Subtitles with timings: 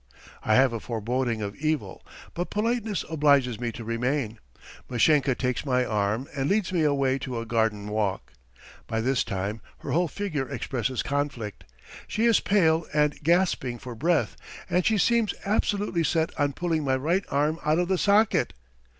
[0.43, 2.01] I have a foreboding of evil,
[2.33, 4.39] but politeness obliges me to remain.
[4.89, 8.33] Mashenka takes my arm and leads me away to a garden walk.
[8.87, 11.65] By this time her whole figure expresses conflict.
[12.07, 14.35] She is pale and gasping for breath,
[14.67, 18.53] and she seems absolutely set on pulling my right arm out of the socket.